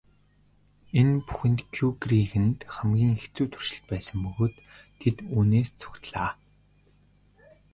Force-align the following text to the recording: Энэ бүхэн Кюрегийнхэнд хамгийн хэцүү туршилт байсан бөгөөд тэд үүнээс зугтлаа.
Энэ 0.99 1.15
бүхэн 1.25 1.53
Кюрегийнхэнд 1.73 2.59
хамгийн 2.73 3.13
хэцүү 3.21 3.45
туршилт 3.51 3.85
байсан 3.91 4.17
бөгөөд 4.23 4.55
тэд 4.99 5.17
үүнээс 5.35 5.69
зугтлаа. 5.81 6.29